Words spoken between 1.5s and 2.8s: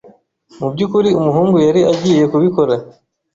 yari agiye kubikora.